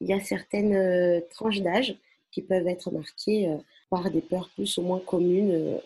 [0.00, 1.96] Il y a certaines tranches d'âge
[2.30, 3.56] qui peuvent être marquées
[3.88, 5.78] par des peurs plus ou moins communes.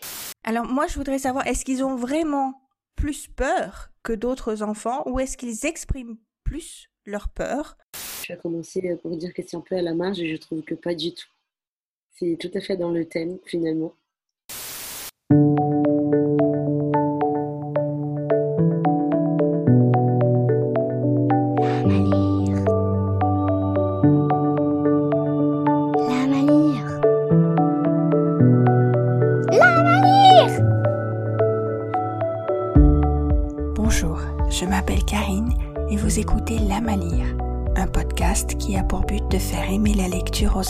[0.43, 2.61] Alors moi, je voudrais savoir, est-ce qu'ils ont vraiment
[2.95, 7.77] plus peur que d'autres enfants ou est-ce qu'ils expriment plus leur peur?
[8.23, 10.61] Je vais commencer pour dire que c'est un peu à la marge et je trouve
[10.61, 11.29] que pas du tout.
[12.11, 13.93] C'est tout à fait dans le thème finalement.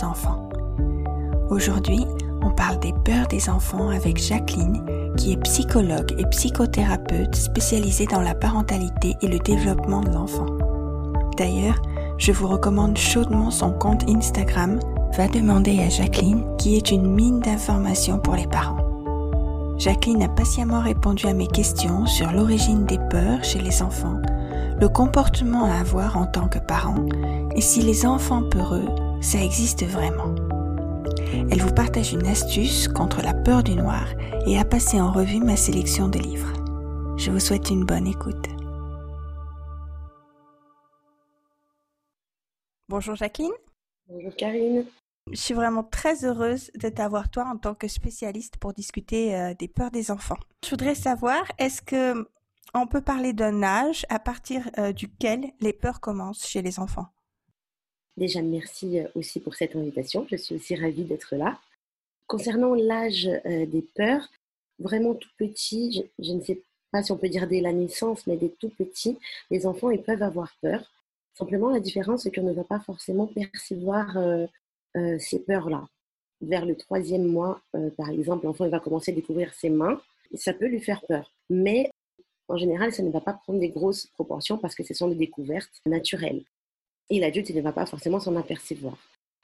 [0.03, 0.49] Enfants.
[1.49, 2.05] Aujourd'hui,
[2.41, 4.83] on parle des peurs des enfants avec Jacqueline,
[5.17, 10.45] qui est psychologue et psychothérapeute spécialisée dans la parentalité et le développement de l'enfant.
[11.37, 11.81] D'ailleurs,
[12.17, 14.79] je vous recommande chaudement son compte Instagram
[15.17, 18.77] Va demander à Jacqueline, qui est une mine d'informations pour les parents.
[19.77, 24.21] Jacqueline a patiemment répondu à mes questions sur l'origine des peurs chez les enfants
[24.81, 26.95] le comportement à avoir en tant que parent
[27.55, 28.87] et si les enfants peureux,
[29.21, 30.35] ça existe vraiment.
[31.51, 34.07] Elle vous partage une astuce contre la peur du noir
[34.47, 36.51] et a passé en revue ma sélection de livres.
[37.17, 38.47] Je vous souhaite une bonne écoute.
[42.89, 43.53] Bonjour Jacqueline.
[44.09, 44.85] Bonjour Karine.
[45.31, 49.53] Je suis vraiment très heureuse de t'avoir toi en tant que spécialiste pour discuter euh,
[49.53, 50.39] des peurs des enfants.
[50.65, 52.27] Je voudrais savoir, est-ce que
[52.73, 57.07] on peut parler d'un âge à partir euh, duquel les peurs commencent chez les enfants?
[58.21, 60.27] Déjà, merci euh, aussi pour cette invitation.
[60.29, 61.57] Je suis aussi ravie d'être là.
[62.27, 64.29] Concernant l'âge euh, des peurs,
[64.77, 68.37] vraiment tout petit, je, ne sais pas si on peut dire dès la naissance, mais
[68.37, 69.17] dès tout petit,
[69.49, 70.83] les enfants ils peuvent avoir peur.
[71.33, 74.15] Simplement, la différence, c'est qu'on ne va pas forcément percevoir
[75.17, 75.87] ces peurs-là.
[76.41, 77.61] Vers le troisième mois,
[77.97, 79.99] par exemple, l'enfant va commencer à découvrir ses mains.
[80.35, 81.31] Ça peut lui faire peur.
[81.49, 81.89] Mais
[82.49, 85.15] en général, ça ne va pas prendre des grosses proportions parce que ce sont des
[85.15, 86.43] découvertes naturelles.
[87.11, 88.97] Et l'adulte, ne va pas forcément s'en apercevoir.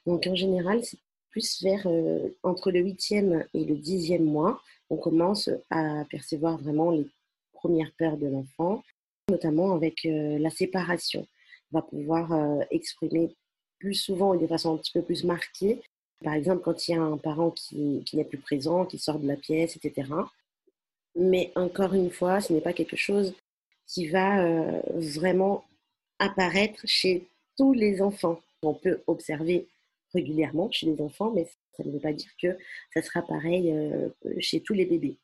[0.06, 0.96] Donc en général, c'est
[1.30, 6.90] plus vers euh, entre le huitième et le dixième mois, on commence à percevoir vraiment
[6.90, 7.06] les
[7.52, 8.82] premières peurs de l'enfant,
[9.28, 11.26] notamment avec euh, la séparation.
[11.70, 13.36] On va pouvoir euh, exprimer
[13.78, 15.82] plus souvent et de façon un petit peu plus marquée.
[16.24, 19.28] Par exemple, quand il y a un parent qui, n'est plus présent, qui sort de
[19.28, 20.08] la pièce, etc.
[21.16, 23.34] Mais encore une fois, ce n'est pas quelque chose
[23.86, 24.42] qui va
[24.96, 25.64] vraiment
[26.18, 27.28] apparaître chez
[27.58, 28.40] tous les enfants.
[28.62, 29.68] On peut observer
[30.14, 31.46] régulièrement chez les enfants, mais
[31.76, 32.56] ça ne veut pas dire que
[32.94, 34.08] ça sera pareil euh,
[34.40, 35.16] chez tous les bébés.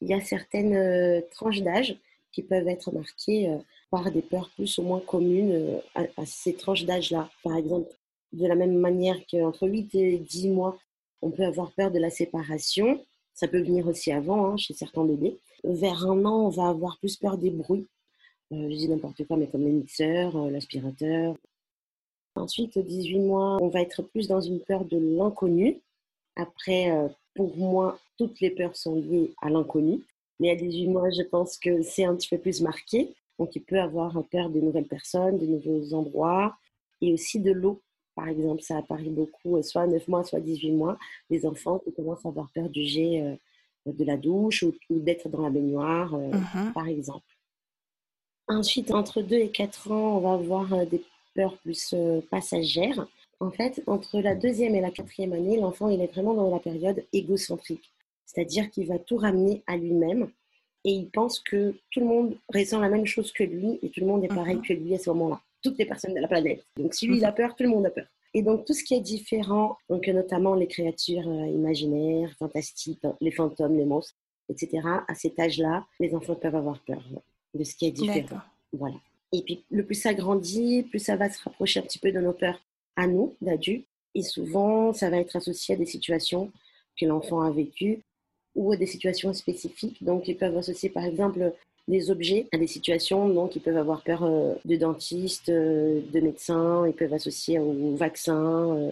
[0.00, 1.96] Il y a certaines euh, tranches d'âge
[2.32, 3.56] qui peuvent être marquées
[3.90, 7.30] par des peurs plus ou moins communes à, à ces tranches d'âge-là.
[7.42, 7.88] Par exemple,
[8.32, 10.78] de la même manière qu'entre 8 et 10 mois,
[11.22, 13.04] on peut avoir peur de la séparation.
[13.34, 15.38] Ça peut venir aussi avant, hein, chez certains bébés.
[15.64, 17.86] Vers un an, on va avoir plus peur des bruits.
[18.52, 21.36] Euh, je dis n'importe quoi, mais comme les mixeurs, euh, l'aspirateur.
[22.36, 25.80] Ensuite, 18 mois, on va être plus dans une peur de l'inconnu.
[26.36, 30.02] Après, euh, pour moi, toutes les peurs sont liées à l'inconnu.
[30.38, 33.14] Mais à 18 mois, je pense que c'est un petit peu plus marqué.
[33.38, 36.56] Donc, il peut avoir peur de nouvelles personnes, de nouveaux endroits
[37.00, 37.80] et aussi de l'eau.
[38.14, 40.98] Par exemple, ça apparaît beaucoup, soit à 9 mois, soit à 18 mois,
[41.30, 43.38] les enfants qui commencent à avoir peur du jet
[43.84, 46.72] de la douche ou, d'être dans la baignoire, mhm.
[46.72, 47.35] par exemple.
[48.48, 51.02] Ensuite, entre 2 et 4 ans, on va avoir des
[51.34, 51.94] peurs plus
[52.30, 53.06] passagères.
[53.40, 56.60] En fait, entre la deuxième et la quatrième année, l'enfant, il est vraiment dans la
[56.60, 57.92] période égocentrique.
[58.24, 60.30] C'est-à-dire qu'il va tout ramener à lui-même
[60.84, 64.00] et il pense que tout le monde ressent la même chose que lui et tout
[64.00, 64.62] le monde est pareil mhm.
[64.62, 66.64] que lui à ce moment-là toutes les personnes de la planète.
[66.76, 68.06] Donc si lui il a peur, tout le monde a peur.
[68.34, 73.32] Et donc tout ce qui est différent, donc notamment les créatures euh, imaginaires, fantastiques, les
[73.32, 74.14] fantômes, les monstres,
[74.48, 74.80] etc.
[75.08, 77.02] À cet âge-là, les enfants peuvent avoir peur
[77.56, 78.40] de ce qui est différent.
[78.72, 78.96] Voilà.
[79.32, 82.20] Et puis le plus ça grandit, plus ça va se rapprocher un petit peu de
[82.20, 82.60] nos peurs
[82.96, 83.86] à nous, d'adultes.
[84.14, 86.50] Et souvent, ça va être associé à des situations
[86.98, 88.02] que l'enfant a vécues
[88.54, 90.02] ou à des situations spécifiques.
[90.02, 91.52] Donc, ils peuvent associer, par exemple,
[91.86, 93.28] des objets à des situations.
[93.28, 97.94] Donc, ils peuvent avoir peur euh, de dentistes, euh, de médecins, ils peuvent associer au
[97.94, 98.90] vaccin, euh,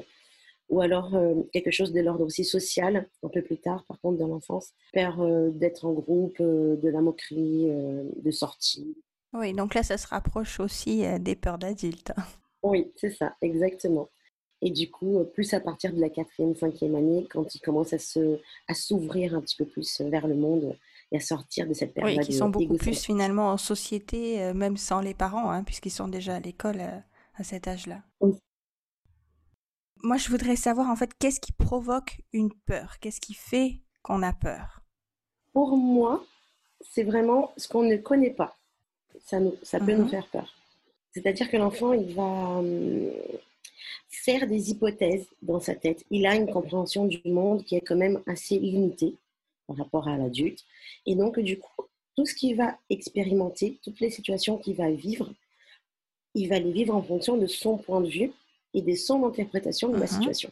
[0.74, 1.14] ou alors
[1.52, 4.72] quelque chose de l'ordre aussi social, un peu plus tard, par contre, dans l'enfance.
[4.92, 5.16] Peur
[5.52, 8.96] d'être en groupe, de la moquerie, de sortie.
[9.32, 12.12] Oui, donc là, ça se rapproche aussi des peurs d'adultes.
[12.62, 14.08] Oui, c'est ça, exactement.
[14.62, 17.98] Et du coup, plus à partir de la quatrième, cinquième année, quand ils commencent à
[17.98, 20.76] se, à s'ouvrir un petit peu plus vers le monde,
[21.12, 22.18] et à sortir de cette période.
[22.18, 25.90] Oui, qui sont beaucoup plus finalement en société, euh, même sans les parents, hein, puisqu'ils
[25.90, 26.98] sont déjà à l'école euh,
[27.36, 28.02] à cet âge-là.
[30.04, 32.98] Moi, je voudrais savoir en fait qu'est-ce qui provoque une peur?
[33.00, 34.82] Qu'est-ce qui fait qu'on a peur?
[35.52, 36.24] Pour moi,
[36.82, 38.54] c'est vraiment ce qu'on ne connaît pas.
[39.24, 40.10] Ça, nous, ça peut nous mhm.
[40.10, 40.54] faire peur.
[41.12, 43.10] C'est-à-dire que l'enfant, il va hum,
[44.08, 46.04] faire des hypothèses dans sa tête.
[46.10, 49.16] Il a une compréhension du monde qui est quand même assez limitée
[49.66, 50.64] par rapport à l'adulte.
[51.06, 51.84] Et donc, du coup,
[52.14, 55.32] tout ce qu'il va expérimenter, toutes les situations qu'il va vivre,
[56.34, 58.32] il va les vivre en fonction de son point de vue
[58.74, 60.08] et de son interprétation de la mhm.
[60.08, 60.50] situation.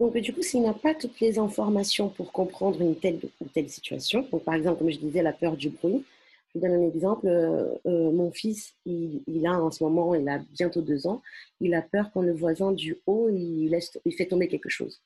[0.00, 3.70] Donc, du coup, s'il n'a pas toutes les informations pour comprendre une telle ou telle
[3.70, 6.04] situation, par exemple, comme je disais, la peur du bruit,
[6.48, 7.26] je vous donne un exemple.
[7.26, 11.22] Euh, euh, mon fils, il, a en ce moment, il a bientôt deux ans,
[11.60, 15.00] il a peur quand le voisin du haut, il, laisse, il fait tomber quelque chose.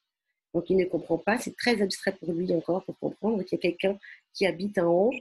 [0.55, 1.39] Donc, il ne comprend pas.
[1.39, 3.97] C'est très abstrait pour lui encore pour comprendre qu'il y a quelqu'un
[4.35, 5.15] qui habite en haut.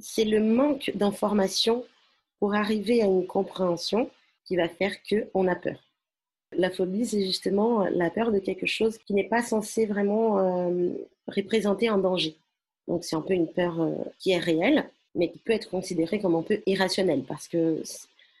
[0.00, 1.84] C'est le manque d'informations
[2.40, 4.10] pour arriver à une compréhension
[4.44, 5.78] qui va faire qu'on a peur.
[6.56, 10.90] La phobie, c'est justement la peur de quelque chose qui n'est pas censé vraiment euh,
[11.26, 12.36] représenter un danger.
[12.88, 14.84] Donc, c'est un peu une peur euh, qui est réelle,
[15.14, 17.82] mais qui peut être considérée comme un peu irrationnelle parce que,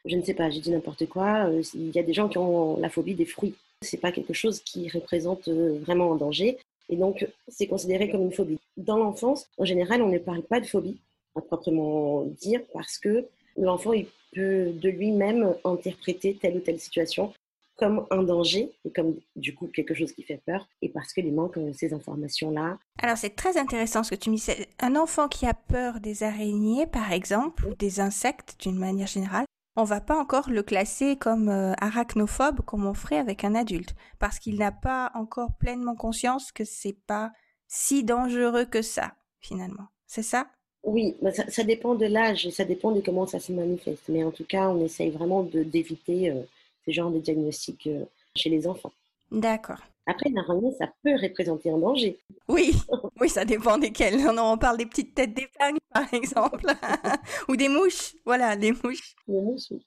[0.04, 2.38] je ne sais pas, j'ai dit n'importe quoi, euh, il y a des gens qui
[2.38, 3.54] ont la phobie des fruits.
[3.80, 6.58] C'est pas quelque chose qui représente vraiment un danger.
[6.88, 8.58] Et donc, c'est considéré comme une phobie.
[8.76, 10.98] Dans l'enfance, en général, on ne parle pas de phobie,
[11.34, 13.26] à proprement dire, parce que
[13.56, 13.92] l'enfant,
[14.32, 17.32] peut de lui-même interpréter telle ou telle situation
[17.76, 21.32] comme un danger et comme du coup quelque chose qui fait peur et parce qu'il
[21.34, 22.78] manque euh, ces informations-là.
[23.02, 24.66] Alors c'est très intéressant ce que tu me dis.
[24.78, 29.46] Un enfant qui a peur des araignées, par exemple, ou des insectes d'une manière générale,
[29.74, 33.94] on va pas encore le classer comme euh, arachnophobe comme on ferait avec un adulte
[34.18, 37.32] parce qu'il n'a pas encore pleinement conscience que c'est pas
[37.68, 39.88] si dangereux que ça finalement.
[40.06, 40.46] C'est ça?
[40.84, 41.14] Oui,
[41.48, 44.02] ça, dépend de l'âge et ça dépend de comment ça se manifeste.
[44.08, 46.42] Mais en tout cas, on essaye vraiment d'éviter euh,
[46.84, 48.04] ce genre de diagnostic euh,
[48.36, 48.92] chez les enfants.
[49.30, 49.78] D'accord.
[50.06, 52.18] Après, l'araignée, ça peut représenter un danger.
[52.48, 52.74] Oui,
[53.20, 54.18] oui, ça dépend desquelles.
[54.26, 56.66] on parle des petites têtes d'épingle, par exemple,
[57.48, 58.14] ou des mouches.
[58.24, 59.14] Voilà, des mouches.
[59.28, 59.84] Des mouches, oui.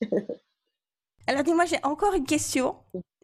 [1.27, 2.75] Alors dis-moi, j'ai encore une question,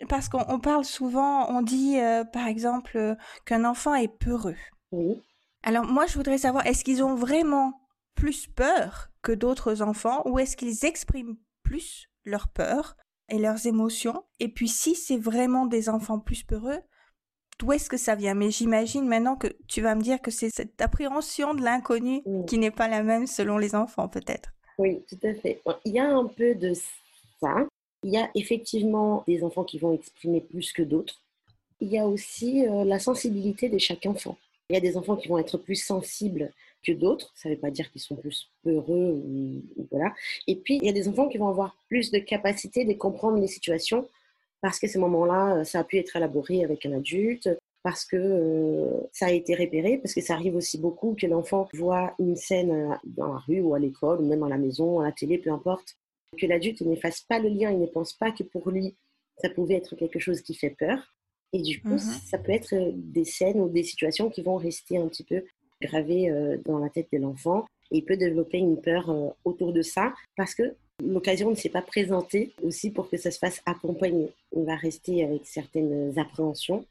[0.09, 3.15] parce qu'on parle souvent, on dit euh, par exemple
[3.45, 4.56] qu'un enfant est peureux.
[4.91, 5.21] Oui.
[5.63, 7.81] Alors moi, je voudrais savoir, est-ce qu'ils ont vraiment
[8.16, 12.96] plus peur que d'autres enfants, ou est-ce qu'ils expriment plus leur peur
[13.30, 14.24] et leurs émotions?
[14.40, 16.80] Et puis si c'est vraiment des enfants plus peureux,
[17.60, 18.34] d'où est-ce que ça vient?
[18.34, 22.58] Mais j'imagine maintenant que tu vas me dire que c'est cette appréhension de l'inconnu qui
[22.58, 24.52] n'est pas la même selon les enfants peut-être.
[24.80, 25.62] Oui, tout à fait.
[25.86, 26.74] Il y a un peu de
[27.40, 27.68] ça.
[28.04, 31.22] Il y a effectivement des enfants qui vont exprimer plus que d'autres.
[31.80, 34.38] Il y a aussi euh, la sensibilité de chaque enfant.
[34.71, 36.51] Il y a des enfants qui vont être plus sensibles
[36.81, 37.31] que d'autres.
[37.35, 39.21] Ça ne veut pas dire qu'ils sont plus peureux.
[39.91, 40.13] voilà.
[40.47, 43.38] Et puis, il y a des enfants qui vont avoir plus de capacité de comprendre
[43.38, 44.07] les situations
[44.62, 47.50] parce que ces moments-là, euh, ça a pu être élaboré avec un adulte,
[47.83, 51.67] parce que euh, ça a été repéré, parce que ça arrive aussi beaucoup que l'enfant
[51.74, 55.00] voit une scène euh, dans la rue ou à l'école, ou même à la maison,
[55.00, 55.97] à la télé, peu importe,
[56.38, 58.95] que l'adulte ne fasse pas le lien, il ne pense pas que pour lui,
[59.38, 61.15] ça pouvait être quelque chose qui fait peur.
[61.53, 62.25] Et du coup, mm-hmm.
[62.25, 65.44] ça peut être des scènes ou des situations qui vont rester un petit peu
[65.81, 67.65] gravé euh, dans la tête de l'enfant.
[67.92, 69.13] Et il peut développer une peur
[69.44, 73.39] autour de ça parce que l'occasion ne s'est pas présentée aussi pour que ça se
[73.39, 74.30] fasse accompagner.
[74.56, 76.86] Il va rester avec certaines appréhensions.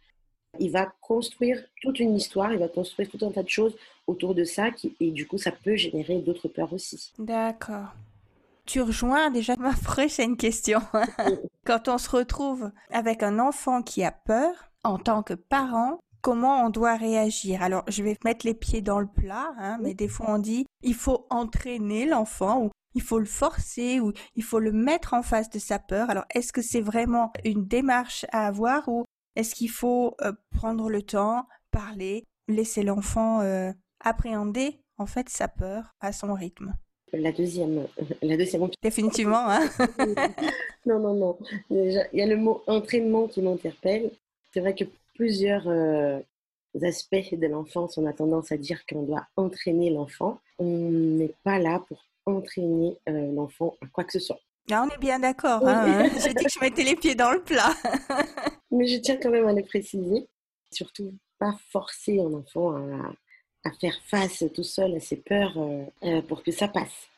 [0.58, 3.76] Il va construire toute une histoire, il va construire tout un tas de choses
[4.06, 7.12] autour de ça qui, et du coup ça peut générer d'autres peurs aussi.
[7.18, 7.94] D'accord.
[8.70, 10.80] Tu rejoins déjà ma prochaine question.
[11.66, 16.64] Quand on se retrouve avec un enfant qui a peur, en tant que parent, comment
[16.64, 17.64] on doit réagir?
[17.64, 20.66] Alors, je vais mettre les pieds dans le plat, hein, mais des fois on dit
[20.82, 25.24] il faut entraîner l'enfant ou il faut le forcer ou il faut le mettre en
[25.24, 26.08] face de sa peur.
[26.08, 30.90] Alors, est-ce que c'est vraiment une démarche à avoir ou est-ce qu'il faut euh, prendre
[30.90, 36.72] le temps, parler, laisser l'enfant euh, appréhender en fait sa peur à son rythme?
[37.12, 37.86] La deuxième,
[38.22, 38.68] la deuxième.
[38.82, 39.68] Définitivement, hein
[40.86, 41.38] Non, non, non.
[41.70, 44.10] il y a le mot entraînement qui m'interpelle.
[44.52, 46.18] C'est vrai que plusieurs euh,
[46.82, 50.40] aspects de l'enfance, on a tendance à dire qu'on doit entraîner l'enfant.
[50.58, 54.40] On n'est pas là pour entraîner euh, l'enfant à quoi que ce soit.
[54.70, 55.66] Ah, on est bien d'accord.
[55.66, 56.10] Hein, hein.
[56.22, 57.74] J'ai dit que je mettais les pieds dans le plat.
[58.70, 60.28] Mais je tiens quand même à le préciser.
[60.70, 63.12] Surtout, pas forcer un enfant à,
[63.80, 65.56] faire face tout seul à ses peurs
[66.02, 67.08] euh, pour que ça passe.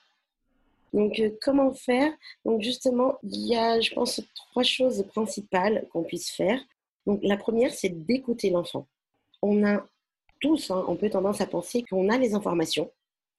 [0.93, 2.13] Donc, comment faire?
[2.45, 6.61] Donc, justement, il y a, je pense, trois choses principales qu'on puisse faire.
[7.07, 8.87] Donc la première, c'est d'écouter l'enfant.
[9.43, 9.87] On a
[10.41, 12.91] tous, hein, on peut tendance à penser qu'on a les informations,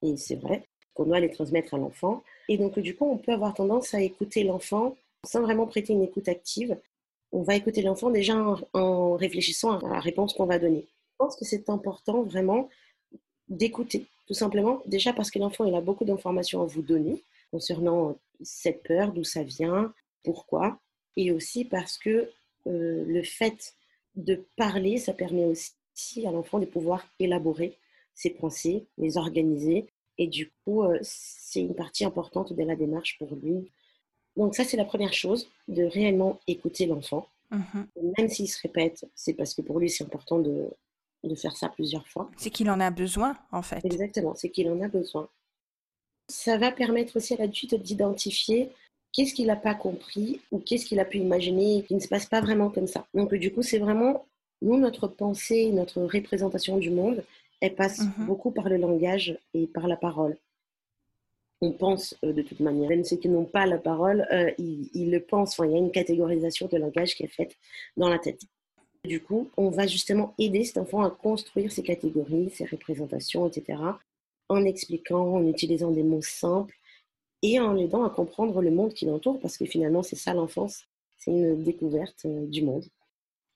[0.01, 2.23] et c'est vrai, qu'on doit les transmettre à l'enfant.
[2.49, 4.95] Et donc du coup, on peut avoir tendance à écouter l'enfant
[5.25, 6.77] sans vraiment prêter une écoute active.
[7.31, 8.35] on va écouter l'enfant déjà
[8.73, 10.85] en, réfléchissant à la réponse qu'on va donner.
[10.87, 12.69] Je pense que c'est important vraiment
[13.49, 18.17] d'écouter, tout simplement, déjà parce que l'enfant il a beaucoup d'informations à vous donner concernant
[18.41, 20.79] cette peur, d'où ça vient, pourquoi,
[21.17, 22.29] et aussi parce que
[22.67, 23.75] euh, le fait
[24.15, 27.77] de parler, ça permet aussi à l'enfant de pouvoir élaborer
[28.15, 33.17] ses pensées, les organiser, et du coup, euh, c'est une partie importante de la démarche
[33.17, 33.71] pour lui.
[34.37, 37.27] Donc ça, c'est la première chose, de réellement écouter l'enfant.
[37.51, 37.87] Mhm.
[38.17, 40.69] Même s'il se répète, c'est parce que pour lui, c'est important de,
[41.23, 42.29] de faire ça plusieurs fois.
[42.37, 43.83] C'est qu'il en a besoin, en fait.
[43.85, 45.27] Exactement, c'est qu'il en a besoin.
[46.27, 48.71] Ça va permettre aussi à l'adulte d'identifier
[49.13, 52.25] qu'est-ce qu'il n'a pas compris ou qu'est-ce qu'il a pu imaginer qui ne se passe
[52.25, 53.07] pas vraiment comme ça.
[53.13, 54.25] Donc du coup, c'est vraiment,
[54.61, 57.23] nous, notre pensée, notre représentation du monde,
[57.61, 58.25] elle passe mhm.
[58.25, 60.37] beaucoup par le langage et par la parole.
[61.61, 62.89] On pense euh, de toute manière.
[62.89, 65.57] Même ceux qui n'ont pas la parole, euh, ils, le pensent.
[65.63, 67.55] il y a une catégorisation de langage qui est faite
[67.95, 68.41] dans la tête.
[69.05, 73.77] Du coup, on va justement aider cet enfant à construire ses catégories, ses représentations, etc.,
[74.47, 76.75] en expliquant, en utilisant des mots simples
[77.41, 80.85] et en l'aidant à comprendre le monde qui l'entoure, parce que finalement, c'est ça l'enfance,
[81.17, 82.85] c'est une découverte euh, du monde.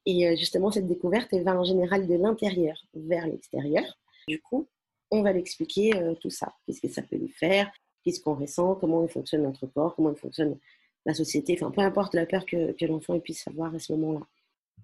[0.05, 3.83] Et justement, cette découverte, elle va en général de l'intérieur vers l'extérieur.
[4.29, 4.65] Du coup,
[5.11, 6.53] on va l'expliquer tout ça.
[6.65, 7.69] Qu'est-ce que ça peut lui faire?
[8.03, 8.75] Qu'est-ce qu'on ressent?
[8.75, 9.95] Comment fonctionne notre corps?
[9.97, 10.57] Comment fonctionne
[11.05, 11.55] la société?
[11.55, 14.25] Enfin, peu importe la peur que, que l'enfant puisse avoir à ce moment-là.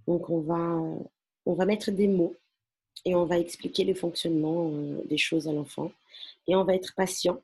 [0.07, 0.81] Donc, on va,
[1.45, 2.35] on va mettre des mots
[3.05, 4.71] et on va expliquer le fonctionnement
[5.05, 5.91] des choses à l'enfant.
[6.47, 7.41] Et on va être patient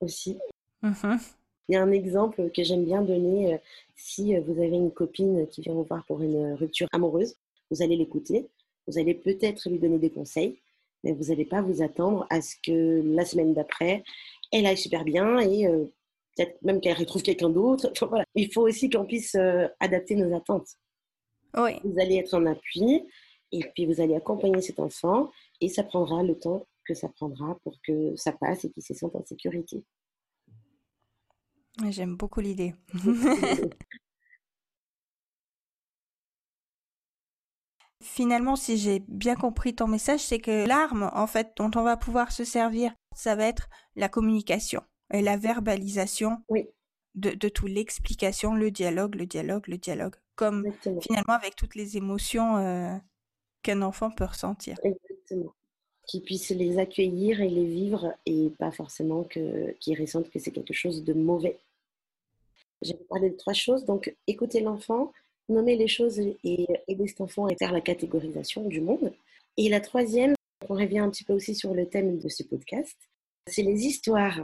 [0.00, 0.38] aussi.
[0.82, 1.18] Mm-hmm.
[1.70, 3.54] Il y a un exemple que j'aime bien donner.
[3.54, 3.58] Euh,
[3.94, 7.36] si euh, vous avez une copine qui vient vous voir pour une rupture amoureuse,
[7.70, 8.48] vous allez l'écouter.
[8.88, 10.58] Vous allez peut-être lui donner des conseils,
[11.04, 14.02] mais vous n'allez pas vous attendre à ce que la semaine d'après,
[14.50, 15.84] elle aille super bien et euh,
[16.36, 17.92] peut-être même qu'elle retrouve quelqu'un d'autre.
[18.08, 18.24] voilà.
[18.34, 19.36] Il faut aussi qu'on puisse
[19.78, 20.70] adapter nos attentes.
[21.56, 21.80] Oui.
[21.84, 23.06] Vous allez être en appui
[23.52, 25.30] et puis vous allez accompagner cet enfant
[25.60, 28.94] et ça prendra le temps que ça prendra pour que ça passe et qu'il se
[28.94, 29.84] sente en sécurité.
[31.88, 32.74] J'aime beaucoup l'idée.
[38.02, 41.96] Finalement, si j'ai bien compris ton message, c'est que l'arme, en fait, dont on va
[41.96, 46.42] pouvoir se servir, ça va être la communication et la verbalisation
[47.14, 51.98] de, de tout, l'explication, le dialogue, le dialogue, le dialogue, comme finalement avec toutes les
[51.98, 52.96] émotions euh,
[53.62, 54.78] qu'un enfant peut ressentir.
[54.82, 55.54] Exactement
[56.06, 60.74] qui puissent les accueillir et les vivre et pas forcément qu'ils ressentent que c'est quelque
[60.74, 61.56] chose de mauvais.
[62.82, 63.84] J'ai parlé de trois choses.
[63.84, 65.12] Donc, écouter l'enfant,
[65.48, 69.12] nommer les choses et aider cet enfant à faire la catégorisation du monde.
[69.56, 70.34] Et la troisième,
[70.68, 72.96] on revient un petit peu aussi sur le thème de ce podcast,
[73.46, 74.40] c'est les histoires.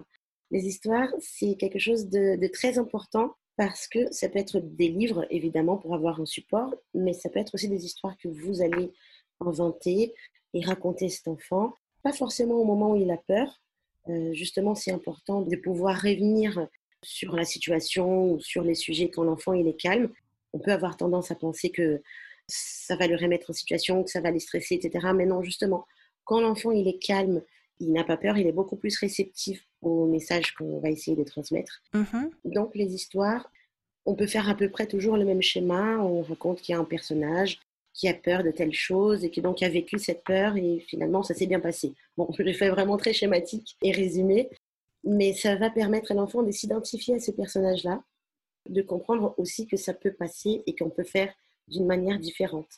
[0.52, 4.88] Les histoires, c'est quelque chose de, de, très important parce que ça peut être des
[4.88, 8.60] livres, évidemment, pour avoir un support, mais ça peut être aussi des histoires que vous
[8.62, 8.92] allez
[9.40, 10.14] inventer,
[10.56, 13.60] et raconter cet enfant, pas forcément au moment où il a peur.
[14.08, 16.68] Euh, justement, c'est important de pouvoir revenir
[17.02, 20.10] sur la situation ou sur les sujets quand l'enfant est calme.
[20.52, 22.02] On peut avoir tendance à penser que
[22.48, 25.08] ça va le remettre en situation, que ça va les stresser, etc.
[25.14, 25.84] Mais non, justement,
[26.24, 27.42] quand l'enfant est calme,
[27.78, 31.24] il n'a pas peur, il est beaucoup plus réceptif aux messages qu'on va essayer de
[31.24, 31.82] transmettre.
[31.94, 32.30] Mm-hmm.
[32.44, 33.50] Donc les histoires,
[34.04, 35.98] on peut faire à peu près toujours le même schéma.
[35.98, 37.60] On raconte qu'il y a un personnage,
[37.96, 41.22] qui a peur de telle chose et qui donc a vécu cette peur et finalement
[41.22, 41.94] ça s'est bien passé.
[42.16, 44.50] Bon, je l'ai fait vraiment très schématique et résumé,
[45.02, 48.02] mais ça va permettre à l'enfant de s'identifier à ce personnage-là,
[48.68, 51.32] de comprendre aussi que ça peut passer et qu'on peut faire
[51.68, 52.68] d'une manière différente.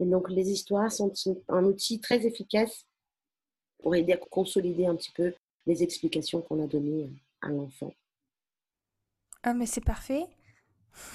[0.00, 1.12] Et donc les histoires sont
[1.48, 2.86] un outil très efficace
[3.82, 5.34] pour aider à consolider un petit peu
[5.66, 7.92] les explications qu'on a données à l'enfant.
[9.42, 10.24] Ah mais c'est parfait.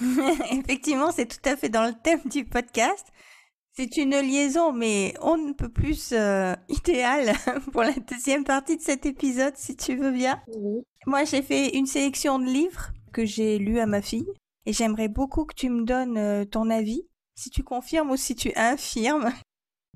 [0.52, 3.06] Effectivement, c'est tout à fait dans le thème du podcast.
[3.72, 7.32] C'est une liaison, mais on ne peut plus euh, idéale
[7.72, 10.42] pour la deuxième partie de cet épisode, si tu veux bien.
[11.06, 14.26] Moi, j'ai fait une sélection de livres que j'ai lus à ma fille,
[14.66, 18.34] et j'aimerais beaucoup que tu me donnes euh, ton avis, si tu confirmes ou si
[18.34, 19.30] tu infirmes.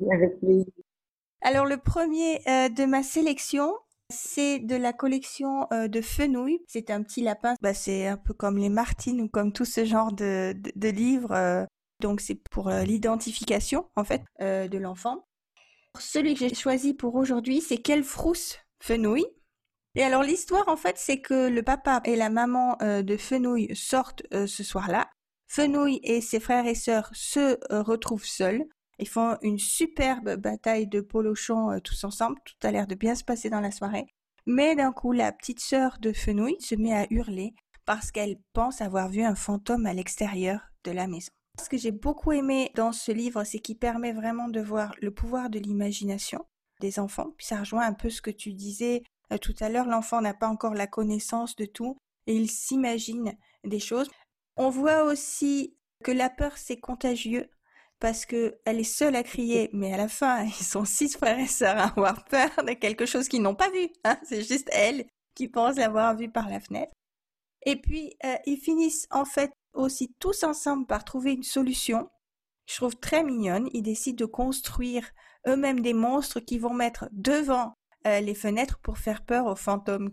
[1.41, 3.71] Alors, le premier euh, de ma sélection,
[4.09, 6.59] c'est de la collection de Fenouil.
[6.67, 7.55] C'est un petit lapin.
[7.61, 11.67] Bah, c'est un peu comme les Martines ou comme tout ce genre de, livres
[11.99, 15.25] donc c'est pour euh, l'identification en fait euh, de l'enfant.
[15.99, 19.25] Celui que j'ai choisi pour aujourd'hui, c'est Quelle frousse Fenouil.
[19.95, 23.75] Et alors l'histoire en fait, c'est que le papa et la maman euh, de Fenouil
[23.75, 25.09] sortent ce soir-là.
[25.47, 28.65] Fenouil et ses frères et sœurs se retrouvent seuls.
[28.99, 32.37] Ils font une superbe bataille de polochon tous ensemble.
[32.45, 34.07] Tout a l'air de bien se passer dans la soirée.
[34.45, 37.53] Mais d'un coup, la petite sœur de Fenouil se met à hurler
[37.85, 41.31] parce qu'elle pense avoir vu un fantôme à l'extérieur de la maison.
[41.61, 45.11] Ce que j'ai beaucoup aimé dans ce livre, c'est qu'il permet vraiment de voir le
[45.11, 46.45] pouvoir de l'imagination
[46.81, 47.31] des enfants.
[47.37, 50.33] Puis ça rejoint un peu ce que tu disais euh, tout à l'heure, l'enfant n'a
[50.33, 54.09] pas encore la connaissance de tout et il s'imagine des choses.
[54.57, 57.49] On voit aussi que la peur c'est contagieux
[57.99, 61.39] parce que elle est seule à crier, mais à la fin ils sont six frères
[61.39, 63.89] et sœurs à avoir peur de quelque chose qu'ils n'ont pas vu.
[64.03, 64.17] Hein.
[64.23, 66.93] c'est juste elle qui pense l'avoir vu par la fenêtre.
[67.65, 72.09] Et puis euh, ils finissent en fait aussi tous ensemble par trouver une solution.
[72.65, 73.69] Je trouve très mignonne.
[73.73, 75.09] Ils décident de construire
[75.47, 77.73] eux-mêmes des monstres qui vont mettre devant
[78.07, 80.11] euh, les fenêtres pour faire peur aux fantômes.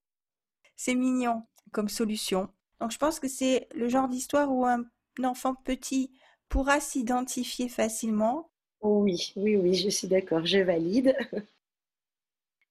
[0.76, 2.48] C'est mignon comme solution.
[2.80, 4.84] Donc je pense que c'est le genre d'histoire où un
[5.22, 6.10] enfant petit
[6.48, 8.48] pourra s'identifier facilement.
[8.80, 11.16] Oui, oui, oui, je suis d'accord, je valide.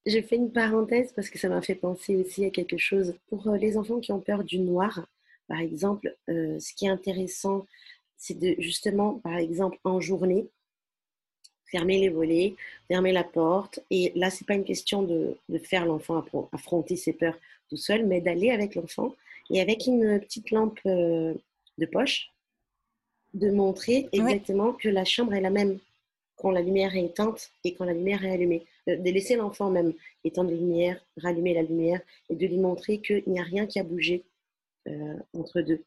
[0.05, 3.15] je fais une parenthèse parce que ça m'a fait penser aussi à quelque chose.
[3.27, 5.08] Pour euh, les enfants qui ont peur du noir,
[5.48, 7.65] par exemple, euh, ce qui est intéressant,
[8.17, 10.48] c'est de justement, par exemple, en journée,
[11.65, 12.55] fermer les volets,
[12.88, 13.79] fermer la porte.
[13.89, 17.38] Et là, c'est pas une question de, faire l'enfant affronter ses peurs
[17.70, 19.15] tout seul, mais d'aller avec l'enfant
[19.50, 21.34] et avec une petite lampe euh,
[21.77, 22.32] de poche,
[23.36, 25.77] de montrer exactement que la chambre est la même
[26.38, 28.65] quand la lumière est éteinte et quand la lumière est allumée.
[28.89, 33.00] Euh, de laisser l'enfant même éteindre la lumière, rallumer la lumière et de lui montrer
[33.00, 34.25] qu'il n'y a rien qui a bougé
[34.88, 35.84] euh, entre deux.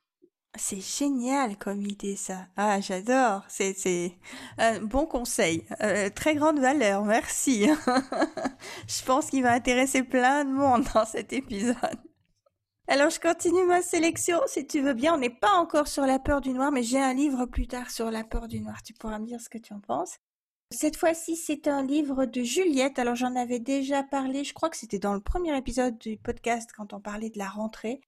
[0.57, 2.47] C'est génial comme idée ça.
[2.57, 3.45] Ah, j'adore.
[3.49, 4.13] C'est c'est
[4.57, 5.65] un bon conseil.
[5.83, 7.05] Euh, très grande valeur.
[7.05, 7.67] Merci.
[8.89, 11.77] je pense qu'il va intéresser plein de monde dans cet épisode.
[12.89, 15.15] Alors je continue ma sélection si tu veux bien.
[15.15, 17.91] On n'est pas encore sur la peur du noir, mais j'ai un livre plus tard
[17.91, 18.83] sur la peur du noir.
[18.83, 20.17] Tu pourras me dire ce que tu en penses.
[20.71, 22.99] Cette fois-ci, c'est un livre de Juliette.
[22.99, 26.71] Alors j'en avais déjà parlé, je crois que c'était dans le premier épisode du podcast
[26.77, 28.01] quand on parlait de la rentrée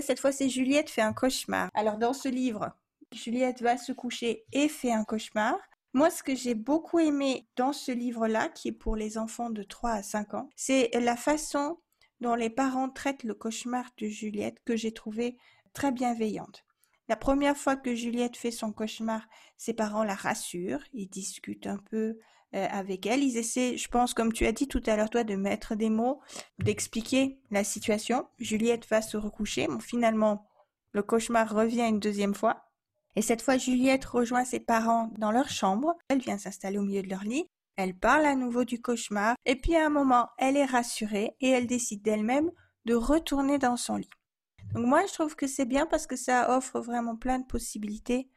[0.00, 1.70] cette fois, c'est Juliette fait un cauchemar.
[1.74, 2.70] Alors, dans ce livre,
[3.12, 5.56] Juliette va se coucher et fait un cauchemar.
[5.94, 9.62] Moi, ce que j'ai beaucoup aimé dans ce livre-là, qui est pour les enfants de
[9.62, 11.78] 3 à 5 ans, c'est la façon
[12.20, 15.36] dont les parents traitent le cauchemar de Juliette que j'ai trouvé
[15.72, 16.64] très bienveillante.
[17.08, 19.26] La première fois que Juliette fait son cauchemar,
[19.56, 22.18] ses parents la rassurent, ils discutent un peu
[22.54, 23.22] euh, avec elle.
[23.22, 25.90] Ils essaient, je pense, comme tu as dit tout à l'heure, toi, de mettre des
[25.90, 26.20] mots,
[26.58, 28.26] d'expliquer la situation.
[28.38, 29.66] Juliette va se recoucher.
[29.68, 30.46] Bon, finalement,
[30.92, 32.70] le cauchemar revient une deuxième fois.
[33.16, 35.94] Et cette fois, Juliette rejoint ses parents dans leur chambre.
[36.08, 37.48] Elle vient s'installer au milieu de leur lit.
[37.78, 39.36] Elle parle à nouveau du cauchemar.
[39.46, 42.50] Et puis, à un moment, elle est rassurée et elle décide d'elle-même
[42.86, 44.10] de retourner dans son lit.
[44.74, 48.28] Donc moi, je trouve que c'est bien parce que ça offre vraiment plein de possibilités.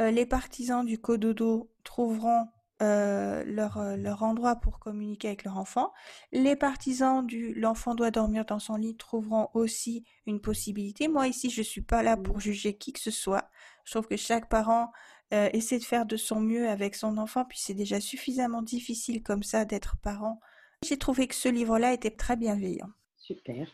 [0.00, 2.46] Euh, les partisans du cododo trouveront
[2.80, 5.92] euh, leur, euh, leur endroit pour communiquer avec leur enfant.
[6.30, 11.08] Les partisans du l'enfant doit dormir dans son lit trouveront aussi une possibilité.
[11.08, 13.50] Moi ici, je suis pas là pour juger qui que ce soit.
[13.84, 14.92] Je trouve que chaque parent
[15.34, 19.22] euh, essaie de faire de son mieux avec son enfant, puis c'est déjà suffisamment difficile
[19.22, 20.40] comme ça d'être parent.
[20.84, 22.90] J'ai trouvé que ce livre-là était très bienveillant.
[23.16, 23.66] Super.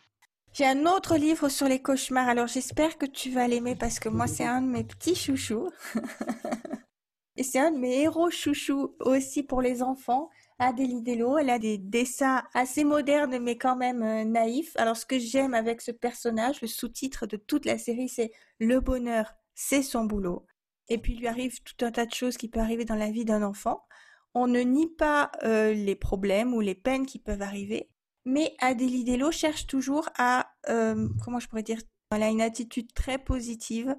[0.55, 4.09] J'ai un autre livre sur les cauchemars, alors j'espère que tu vas l'aimer parce que
[4.09, 5.71] moi c'est un de mes petits chouchous.
[7.37, 10.29] Et c'est un de mes héros chouchous aussi pour les enfants.
[10.59, 14.77] Adélie Dello, elle a des dessins assez modernes mais quand même euh, naïfs.
[14.77, 18.81] Alors ce que j'aime avec ce personnage, le sous-titre de toute la série, c'est Le
[18.81, 20.45] bonheur, c'est son boulot.
[20.89, 23.11] Et puis il lui arrive tout un tas de choses qui peuvent arriver dans la
[23.11, 23.87] vie d'un enfant.
[24.35, 27.91] On ne nie pas euh, les problèmes ou les peines qui peuvent arriver,
[28.25, 32.93] mais Adélie Dello cherche toujours à, euh, comment je pourrais dire, elle a une attitude
[32.95, 33.97] très positive,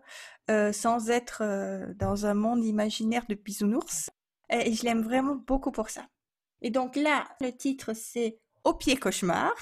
[0.49, 1.43] euh, sans être
[1.95, 4.09] dans un monde imaginaire de bisounours.
[4.49, 6.05] Et je l'aime vraiment beaucoup pour ça.
[6.61, 9.53] Et donc là, le titre c'est Au pied cauchemar,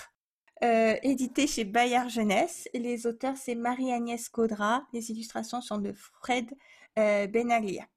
[0.63, 2.67] euh, édité chez Bayard Jeunesse.
[2.73, 4.83] Les auteurs c'est Marie-Agnès Caudra.
[4.93, 6.51] Les illustrations sont de Fred
[6.95, 7.87] Benaglia.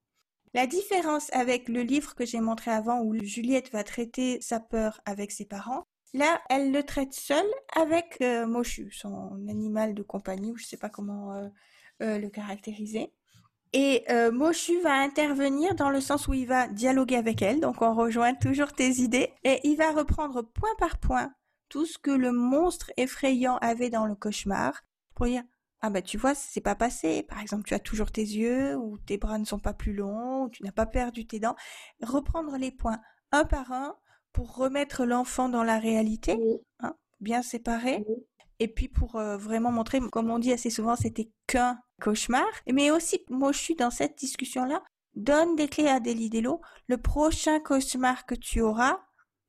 [0.53, 5.01] La différence avec le livre que j'ai montré avant où Juliette va traiter sa peur
[5.05, 7.43] avec ses parents, Là, elle le traite seule
[7.75, 8.47] avec euh,
[8.89, 11.49] son animal de compagnie, ou je sais pas comment euh,
[12.01, 13.11] euh, le caractériser.
[13.73, 17.93] Et Mochu va intervenir dans le sens où il va dialoguer avec elle, donc on
[17.93, 21.33] rejoint toujours tes idées, et il va reprendre point par point
[21.69, 24.81] tout ce que le monstre effrayant avait dans le cauchemar,
[25.15, 25.43] pour dire
[25.81, 28.97] ah bah tu vois c'est pas passé par exemple tu as toujours tes yeux ou
[28.97, 31.55] tes bras ne sont pas plus longs ou tu n'as pas perdu tes dents
[32.01, 33.01] reprendre les points
[33.31, 33.95] un par un
[34.35, 36.37] pour remettre l'enfant dans la réalité,
[36.79, 38.03] hein, bien séparé.
[38.59, 42.45] Et puis pour euh, vraiment montrer, comme on dit assez souvent, c'était qu'un cauchemar.
[42.69, 44.83] Mais aussi, moi je suis dans cette discussion-là,
[45.15, 46.59] donne des clés à Delidello.
[46.87, 48.99] Le prochain cauchemar que tu auras,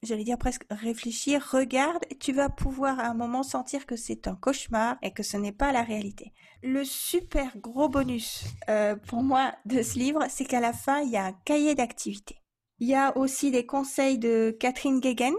[0.07, 4.29] j'allais dire presque réfléchir, regarde, et tu vas pouvoir à un moment sentir que c'est
[4.29, 6.33] un cauchemar et que ce n'est pas la réalité.
[6.63, 11.11] Le super gros bonus euh, pour moi de ce livre, c'est qu'à la fin, il
[11.11, 12.41] y a un cahier d'activités.
[12.79, 15.35] Il y a aussi des conseils de Catherine Guéguen,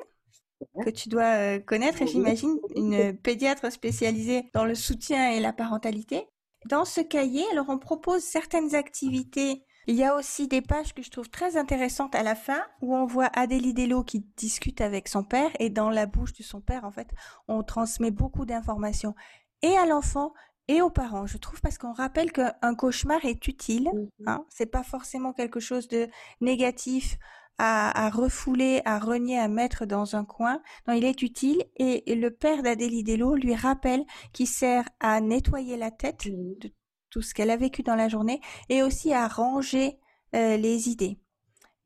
[0.84, 6.28] que tu dois euh, connaître, j'imagine, une pédiatre spécialisée dans le soutien et la parentalité.
[6.66, 11.02] Dans ce cahier, alors on propose certaines activités il y a aussi des pages que
[11.02, 15.08] je trouve très intéressantes à la fin où on voit Adélie Dello qui discute avec
[15.08, 17.08] son père et dans la bouche de son père, en fait,
[17.48, 19.16] on transmet beaucoup d'informations
[19.62, 20.34] et à l'enfant
[20.68, 23.90] et aux parents, je trouve, parce qu'on rappelle qu'un cauchemar est utile.
[23.94, 24.10] Mm-hmm.
[24.28, 26.10] Hein, c'est pas forcément quelque chose de
[26.42, 27.18] négatif
[27.58, 30.62] à, refouler, à renier, à mettre dans un coin.
[30.88, 35.78] Non, il est utile et, le père d'Adélie Dello lui rappelle qu'il sert à nettoyer
[35.78, 36.60] la tête mm-hmm.
[36.62, 36.72] de
[37.10, 40.00] tout ce qu'elle a vécu dans la journée et aussi à ranger
[40.36, 41.20] euh, les idées.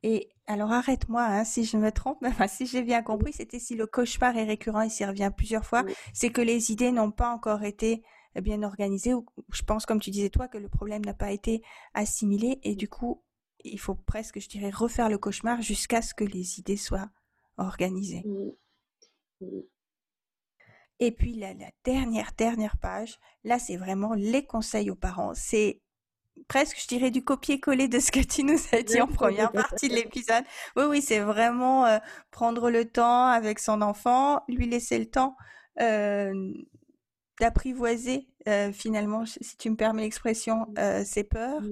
[0.02, 3.74] Et alors arrête-moi hein, si je me trompe, enfin, si j'ai bien compris, c'était si
[3.76, 7.32] le cauchemar est récurrent et s'y revient plusieurs fois, c'est que les idées n'ont pas
[7.32, 8.02] encore été
[8.36, 9.14] euh, bien organisées.
[9.14, 11.62] Ou je pense, comme tu disais toi, que le problème n'a pas été
[11.94, 13.22] assimilé et du coup,
[13.64, 17.10] il faut presque, je dirais, refaire le cauchemar jusqu'à ce que les idées soient
[17.56, 18.24] organisées.
[21.02, 25.32] Et puis la, dernière, dernière page, là c'est vraiment les conseils aux parents.
[25.34, 25.80] C'est
[26.46, 29.88] presque, je dirais, du copier-coller de ce que tu nous as dit en première partie
[29.88, 30.44] de l'épisode.
[30.76, 31.98] Oui, oui, c'est vraiment euh,
[32.30, 35.36] prendre le temps avec son enfant, lui laisser le temps
[35.80, 36.52] euh,
[37.40, 40.72] d'apprivoiser euh, finalement, si tu me permets l'expression,
[41.04, 41.62] ses peurs.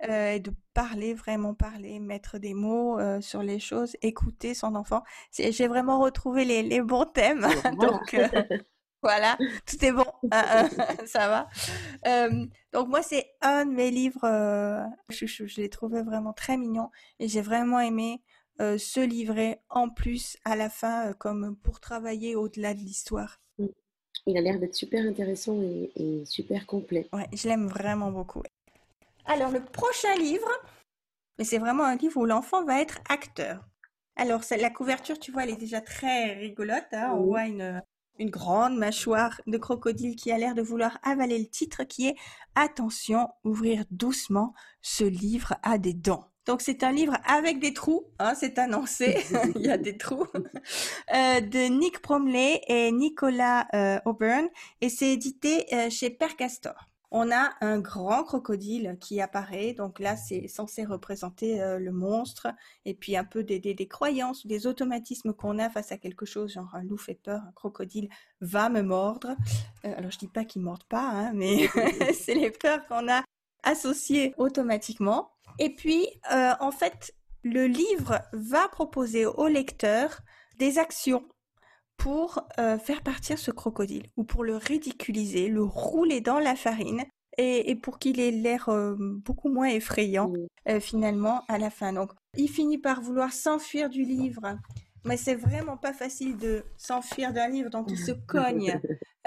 [0.00, 5.02] Et de parler, vraiment parler, mettre des mots sur les choses, écouter son enfant.
[5.32, 7.46] J'ai vraiment retrouvé les, les bons thèmes.
[7.80, 8.14] Donc,
[9.06, 11.48] voilà, tout est bon, ah, ah, ça va.
[12.06, 16.56] Euh, donc moi, c'est un de mes livres, euh, je, je, l'ai trouvé vraiment très
[16.56, 18.20] mignon et j'ai vraiment aimé
[18.60, 23.40] euh, ce livret en plus à la fin comme pour travailler au-delà de l'histoire.
[23.58, 23.66] Mm.
[24.26, 27.06] Il a l'air d'être super intéressant et, super complet.
[27.12, 28.42] Ouais, je l'aime vraiment beaucoup.
[29.26, 30.48] Alors le prochain livre,
[31.38, 33.64] mais c'est vraiment un livre où l'enfant va être acteur.
[34.16, 36.86] Alors la couverture, tu vois, elle est déjà très rigolote.
[36.92, 37.12] Hein.
[37.14, 37.82] On voit une,
[38.18, 42.16] une grande mâchoire de crocodile qui a l'air de vouloir avaler le titre qui est
[42.54, 46.30] Attention, ouvrir doucement, ce livre a des dents.
[46.46, 49.18] Donc c'est un livre avec des trous, hein, c'est annoncé,
[49.56, 54.48] il y a des trous, euh, de Nick Bromley et Nicolas euh, Auburn,
[54.80, 56.76] et c'est édité euh, chez Père Castor
[57.10, 59.72] on a un grand crocodile qui apparaît.
[59.72, 62.48] Donc là, c'est censé représenter euh, le monstre
[62.84, 66.52] et puis un peu des, des, croyances des automatismes qu'on a face à quelque chose,
[66.52, 68.08] genre un loup fait peur, un crocodile
[68.40, 69.36] va me mordre.
[69.84, 71.68] Euh, alors je dis pas qu'il morde pas, hein, mais
[72.14, 73.22] c'est les peurs qu'on a
[73.62, 75.30] associées automatiquement.
[75.58, 80.20] Et puis, euh, en fait, le livre va proposer au lecteur
[80.58, 81.26] des actions
[81.96, 87.04] pour euh, faire partir ce crocodile ou pour le ridiculiser, le rouler dans la farine
[87.38, 90.32] et, pour qu'il ait l'air euh, beaucoup moins effrayant
[90.68, 91.92] euh, finalement à la fin.
[91.92, 94.56] Donc il finit par vouloir s'enfuir du livre
[95.04, 98.80] mais c'est vraiment pas facile de s'enfuir d'un livre dont il se cogne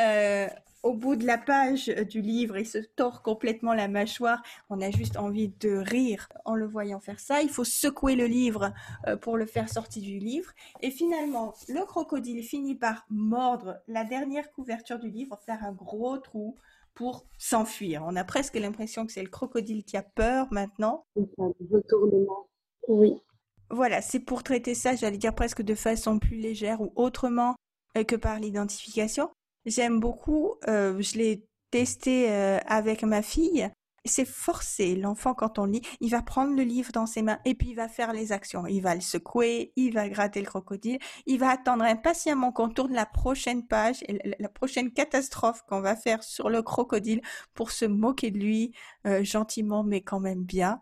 [0.83, 4.41] au bout de la page euh, du livre, il se tord complètement la mâchoire.
[4.69, 7.41] On a juste envie de rire en le voyant faire ça.
[7.41, 8.73] Il faut secouer le livre
[9.07, 10.51] euh, pour le faire sortir du livre.
[10.81, 16.17] Et finalement, le crocodile finit par mordre la dernière couverture du livre, faire un gros
[16.17, 16.55] trou
[16.93, 18.03] pour s'enfuir.
[18.05, 21.05] On a presque l'impression que c'est le crocodile qui a peur maintenant.
[21.37, 22.47] Retournement.
[22.87, 23.21] Oui.
[23.69, 27.55] Voilà, c'est pour traiter ça, j'allais dire presque de façon plus légère ou autrement
[27.97, 29.29] euh, que par l'identification.
[29.65, 33.69] J'aime beaucoup, euh, je l'ai testé euh, avec ma fille.
[34.05, 37.53] C'est forcé, l'enfant quand on lit, il va prendre le livre dans ses mains et
[37.53, 38.65] puis il va faire les actions.
[38.65, 42.93] Il va le secouer, il va gratter le crocodile, il va attendre impatiemment qu'on tourne
[42.93, 44.03] la prochaine page,
[44.39, 47.21] la prochaine catastrophe qu'on va faire sur le crocodile
[47.53, 48.73] pour se moquer de lui,
[49.05, 50.81] euh, gentiment mais quand même bien.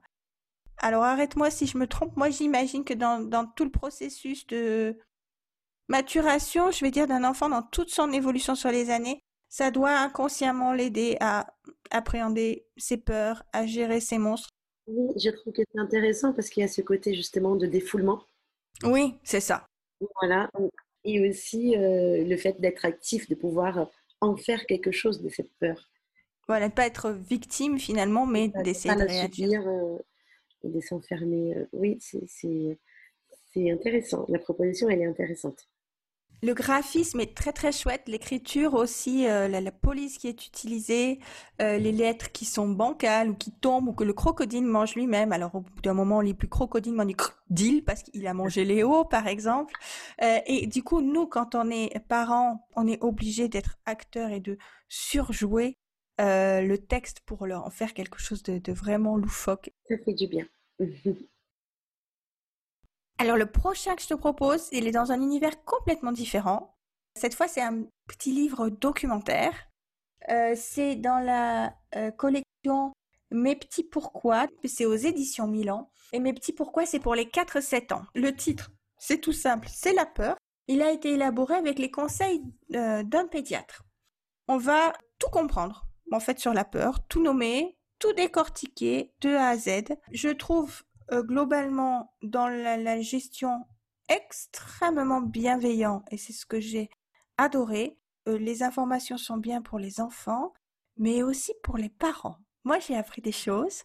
[0.77, 4.95] Alors arrête-moi si je me trompe, moi j'imagine que dans, dans tout le processus de,
[5.87, 9.19] maturation, je vais dire, d'un enfant dans toute son évolution sur les années,
[9.49, 11.47] ça doit inconsciemment l'aider à
[11.91, 14.49] appréhender ses peurs, à gérer ses monstres.
[14.87, 18.23] Oui, je trouve que c'est intéressant parce qu'il y a ce côté justement de défoulement.
[18.83, 19.65] Oui, c'est ça.
[20.21, 20.49] Voilà.
[21.03, 23.89] Et aussi euh, le fait d'être actif, de pouvoir
[24.21, 25.89] en faire quelque chose de cette peur.
[26.47, 29.67] Voilà, ne pas être victime finalement, mais d'essayer de réagir.
[29.67, 29.97] Euh,
[30.63, 31.55] et de s'enfermer.
[31.55, 34.25] Euh, oui, c'est intéressant.
[34.29, 35.67] La proposition, elle est intéressante.
[36.43, 41.19] Le graphisme est très très chouette, l'écriture aussi, euh, la, police qui est utilisée,
[41.61, 45.31] euh, les lettres qui sont bancales ou qui tombent ou que le crocodile mange lui-même.
[45.31, 48.27] Alors au bout d'un moment, on lit plus crocodile, mais on dit crocodile parce qu'il
[48.27, 49.73] a mangé Léo par exemple.
[50.21, 54.39] Euh, et du coup, nous, quand on est parents, on est obligé d'être acteur et
[54.39, 55.77] de surjouer
[56.19, 59.71] le texte pour leur en faire quelque chose de, de vraiment loufoque.
[59.87, 60.45] Ça fait du bien.
[63.19, 66.77] Alors le prochain que je te propose, il est dans un univers complètement différent.
[67.15, 69.53] Cette fois, c'est un petit livre documentaire.
[70.29, 72.93] Euh, c'est dans la euh, collection
[73.31, 74.45] Mes petits pourquoi.
[74.65, 75.89] C'est aux éditions Milan.
[76.13, 78.03] Et Mes petits pourquoi, c'est pour les 4-7 ans.
[78.13, 80.35] Le titre, c'est tout simple, c'est la peur.
[80.67, 82.43] Il a été élaboré avec les conseils
[82.75, 83.83] euh, d'un pédiatre.
[84.47, 89.49] On va tout comprendre, en fait, sur la peur, tout nommer, tout décortiquer de A
[89.49, 89.95] à Z.
[90.11, 93.65] Je trouve globalement dans la, gestion
[94.09, 96.89] extrêmement bienveillant et c'est ce que j'ai
[97.37, 97.97] adoré.
[98.27, 100.53] Euh, les informations sont bien pour les enfants,
[100.97, 102.37] mais aussi pour les parents.
[102.63, 103.83] Moi, j'ai appris des choses.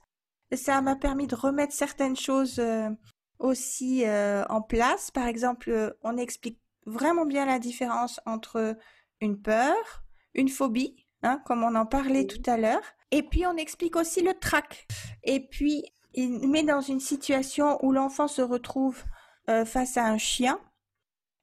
[0.53, 2.91] Ça m'a permis de remettre certaines choses euh,
[3.39, 4.05] aussi
[4.49, 5.11] en place.
[5.11, 8.77] Par exemple, on explique vraiment bien la différence entre
[9.21, 10.05] une peur,
[10.35, 14.23] une phobie, hein, comme on en parlait tout à l'heure, et puis on explique aussi
[14.23, 14.87] le trac.
[15.23, 19.03] Et puis il met dans une situation où l'enfant se retrouve
[19.49, 20.61] euh, face à un chien.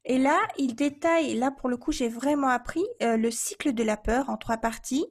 [0.06, 3.84] Et là, il détaille, là pour le coup, j'ai vraiment appris euh, le cycle de
[3.84, 5.06] la peur en trois parties.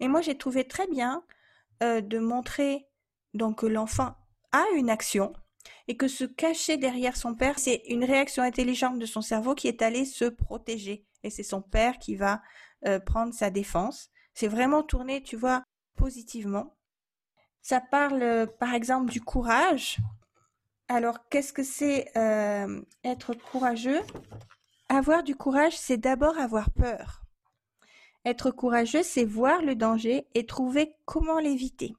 [0.00, 1.24] Et moi, j'ai trouvé très bien
[1.82, 2.86] euh, de montrer
[3.34, 4.14] donc que l'enfant
[4.52, 5.32] a une action
[5.88, 9.68] et que se cacher derrière son père, c'est une réaction intelligente de son cerveau qui
[9.68, 11.06] est allé se protéger.
[11.22, 12.42] Et c'est son père qui va
[13.06, 14.10] prendre sa défense.
[14.34, 15.62] C'est vraiment tourné, tu vois,
[15.96, 16.76] positivement.
[17.62, 19.98] Ça parle, euh, par exemple, du courage.
[20.88, 24.00] Alors, qu'est-ce que c'est euh, être courageux?
[24.88, 27.22] Avoir du courage, c'est d'abord avoir peur.
[28.24, 31.94] Être courageux, c'est voir le danger et trouver comment l'éviter.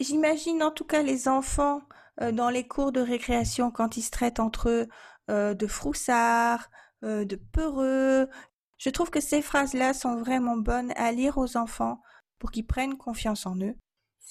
[0.00, 1.82] J'imagine en tout cas les enfants
[2.22, 4.88] euh, dans les cours de récréation quand ils se traitent entre eux
[5.30, 6.70] de froussards,
[7.02, 8.30] de peureux.
[8.78, 12.00] Je trouve que ces phrases-là sont vraiment bonnes à lire aux enfants
[12.38, 13.76] pour qu'ils prennent confiance en eux.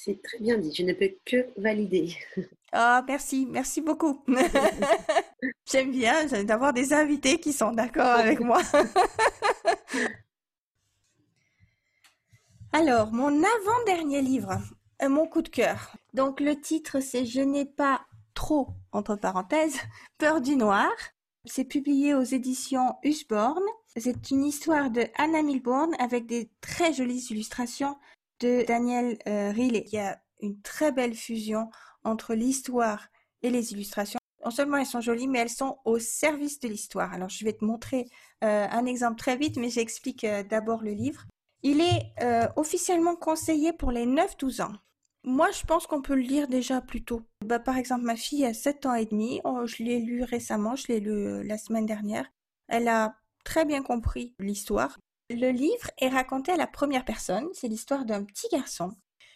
[0.08, 2.16] C'est très bien dit, je ne peux que valider.
[2.72, 4.24] Ah, merci, merci beaucoup.
[5.70, 8.62] J'aime bien d'avoir des invités qui sont d'accord avec moi.
[12.72, 14.62] Alors, mon avant-dernier livre,
[15.02, 15.98] euh, mon coup de cœur.
[16.14, 19.82] Donc, le titre, c'est Je n'ai pas trop, entre parenthèses,
[20.18, 20.90] peur du noir.
[21.44, 23.66] C'est publié aux éditions Usborne.
[23.98, 27.98] C'est une histoire de Anna Milbourne avec des très jolies illustrations
[28.40, 29.86] de Daniel euh, Riley.
[29.88, 31.70] Il y a une très belle fusion
[32.04, 33.08] entre l'histoire
[33.42, 34.20] et les illustrations.
[34.44, 37.14] Non seulement elles sont jolies, mais elles sont au service de l'histoire.
[37.14, 38.06] Alors je vais te montrer
[38.44, 41.26] euh, un exemple très vite, mais j'explique euh, d'abord le livre.
[41.64, 42.14] Il est
[42.56, 44.74] officiellement conseillé pour les 9-12 ans.
[45.24, 47.24] Moi, je pense qu'on peut le lire déjà plus tôt.
[47.44, 49.42] Bah, par exemple, ma fille a 7 ans et demi.
[49.44, 52.32] Oh, je l'ai lu récemment, je l'ai lu la semaine dernière.
[52.68, 54.98] Elle a très bien compris l'histoire.
[55.30, 57.50] Le livre est raconté à la première personne.
[57.54, 58.96] C'est l'histoire d'un petit garçon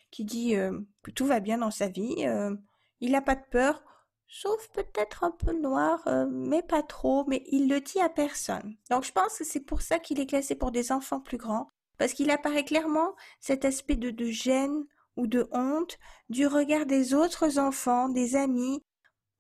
[0.10, 2.26] qui dit euh, que tout va bien dans sa vie.
[2.28, 2.56] Euh,
[3.02, 3.84] il n'a pas de peur,
[4.28, 7.26] sauf peut-être un peu noir, euh, mais pas trop.
[7.28, 8.78] Mais il le dit à personne.
[8.90, 11.68] Donc je pense que c'est pour ça qu'il est classé pour des enfants plus grands,
[11.98, 14.86] parce qu'il apparaît clairement cet aspect de, de gêne
[15.18, 16.00] ou de honte
[16.30, 18.82] du regard des autres enfants, des amis.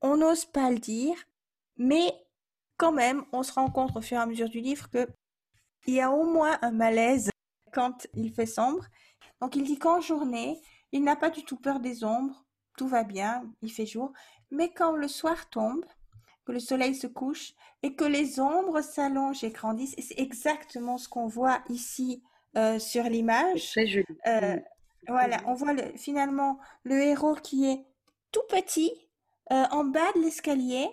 [0.02, 1.16] On n'ose pas le dire,
[1.78, 2.14] mais
[2.76, 5.08] quand même, on se rend compte au fur et à mesure du livre que
[5.88, 7.30] il y a au moins un malaise
[7.72, 8.86] quand il fait sombre.
[9.40, 12.46] Donc il dit qu'en journée, il n'a pas du tout peur des ombres,
[12.78, 14.12] tout va bien, il fait jour,
[14.52, 15.86] mais quand le soir tombe,
[16.46, 20.98] que le soleil se couche et que les ombres s'allongent et grandissent, et c'est exactement
[20.98, 22.24] ce qu'on voit ici
[22.58, 23.72] euh, sur l'image.
[23.72, 24.06] Très joli.
[24.28, 24.58] Euh,
[25.08, 27.86] voilà, on voit le, finalement le héros qui est
[28.32, 28.92] tout petit
[29.52, 30.88] euh, en bas de l'escalier.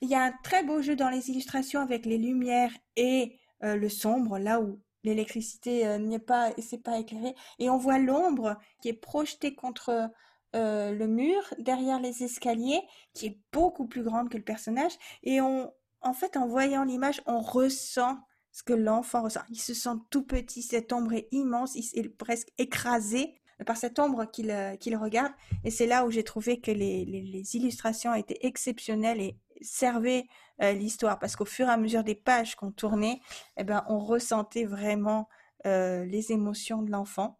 [0.00, 3.76] Il y a un très beau jeu dans les illustrations avec les lumières et euh,
[3.76, 8.56] le sombre, là où l'électricité euh, n'est pas c'est pas éclairé, et on voit l'ombre
[8.80, 10.10] qui est projetée contre
[10.54, 12.82] euh, le mur derrière les escaliers,
[13.14, 17.22] qui est beaucoup plus grande que le personnage, et on, en fait, en voyant l'image,
[17.26, 18.18] on ressent
[18.52, 19.40] ce que l'enfant ressent.
[19.48, 23.98] Il se sent tout petit, cette ombre est immense, il est presque écrasé par cette
[23.98, 25.32] ombre qu'il regarde.
[25.64, 30.26] Et c'est là où j'ai trouvé que les, les, les, illustrations étaient exceptionnelles et servait
[30.62, 33.20] euh, l'histoire parce qu'au fur et à mesure des pages qu'on tournait,
[33.56, 35.28] eh ben, on ressentait vraiment
[35.66, 37.38] euh, les émotions de l'enfant.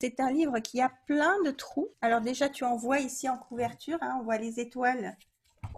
[0.00, 1.90] C'est un livre qui a plein de trous.
[2.00, 5.16] Alors déjà, tu en vois ici en couverture, hein, on voit les étoiles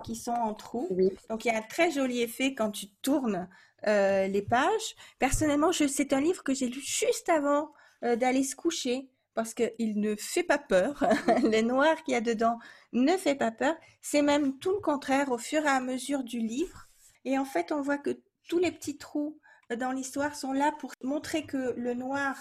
[0.05, 0.89] qui sont en trous.
[1.29, 3.49] Donc il y a un très joli effet quand tu tournes
[3.87, 4.97] euh, les pages.
[5.19, 10.15] Personnellement, c'est un livre que j'ai lu juste avant d'aller se coucher parce qu'il ne
[10.17, 11.05] fait pas peur.
[11.43, 12.59] le noir qu'il y a dedans
[12.93, 13.75] ne fait pas peur.
[14.01, 16.89] C'est même tout le contraire au fur et à mesure du livre.
[17.25, 19.39] Et en fait, on voit que tous les petits trous
[19.77, 22.37] dans l'histoire sont là pour montrer que le noir,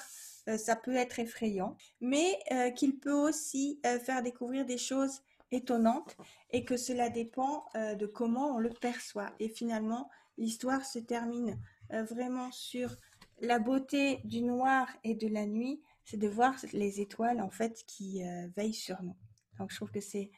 [0.47, 5.21] euh, ça peut être effrayant, mais euh, qu'il peut aussi euh, faire découvrir des choses
[5.51, 6.15] étonnantes
[6.51, 9.31] et que cela dépend de comment on le perçoit.
[9.41, 12.95] Et finalement, l'histoire se termine vraiment sur
[13.41, 17.83] la beauté du noir et de la nuit, c'est de voir les étoiles en fait
[17.87, 18.21] qui
[18.55, 19.15] veillent sur nous.
[19.59, 20.31] Donc je trouve que c'est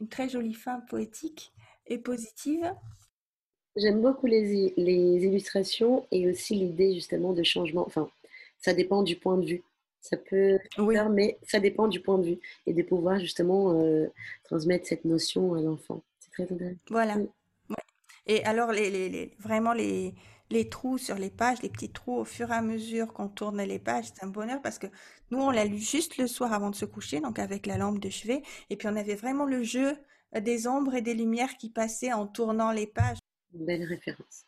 [0.00, 1.52] une très jolie fin poétique
[1.86, 2.72] et positive.
[3.76, 7.84] J'aime beaucoup les, les, illustrations et aussi l'idée justement de changement.
[7.86, 8.10] Enfin,
[8.58, 9.62] ça dépend du point de vue.
[10.00, 10.94] Ça peut oui.
[10.94, 14.08] faire, mais ça dépend du point de vue et de pouvoir justement euh,
[14.44, 16.02] transmettre cette notion à l'enfant.
[16.18, 16.80] C'est très intéressant.
[16.88, 17.16] Voilà.
[18.26, 20.14] Et alors, les, les, vraiment, les,
[20.50, 23.62] les trous sur les pages, les petits trous au fur et à mesure qu'on tourne
[23.62, 24.88] les pages, c'est un bonheur parce que
[25.30, 28.00] nous, on l'a lu juste le soir avant de se coucher, donc avec la lampe
[28.00, 28.42] de chevet.
[28.68, 29.96] Et puis, on avait vraiment le jeu
[30.38, 33.18] des ombres et des lumières qui passaient en tournant les pages.
[33.54, 34.44] Une belle référence.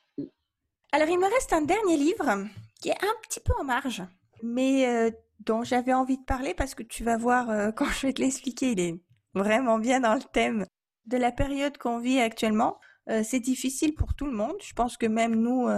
[0.92, 2.46] Alors, il me reste un dernier livre
[2.80, 4.02] qui est un petit peu en marge,
[4.42, 5.10] mais euh,
[5.40, 8.20] dont j'avais envie de parler parce que tu vas voir euh, quand je vais te
[8.20, 9.00] l'expliquer, il est
[9.34, 10.66] vraiment bien dans le thème
[11.06, 12.78] de la période qu'on vit actuellement.
[13.08, 14.56] Euh, c'est difficile pour tout le monde.
[14.62, 15.68] Je pense que même nous,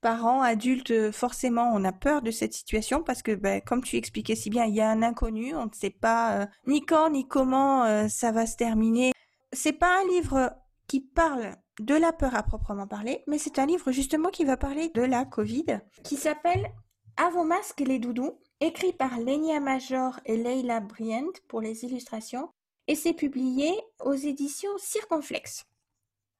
[0.00, 4.36] parents, adultes, forcément, on a peur de cette situation parce que, ben, comme tu expliquais
[4.36, 5.54] si bien, il y a un inconnu.
[5.54, 9.12] On ne sait pas ni quand ni comment ça va se terminer.
[9.52, 10.52] C'est pas un livre
[10.86, 14.56] qui parle de la peur à proprement parler, mais c'est un livre justement qui va
[14.56, 16.70] parler de la Covid, qui s'appelle
[17.16, 22.48] À vos masques les doudous, écrit par Lenia Major et Leila Brient pour les illustrations,
[22.88, 23.72] et c'est publié
[24.04, 25.64] aux éditions Circonflex.